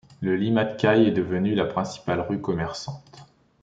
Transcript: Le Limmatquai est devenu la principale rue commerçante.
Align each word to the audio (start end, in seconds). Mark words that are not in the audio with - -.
Le 0.19 0.35
Limmatquai 0.35 1.05
est 1.05 1.11
devenu 1.11 1.53
la 1.53 1.65
principale 1.65 2.21
rue 2.21 2.41
commerçante. 2.41 3.23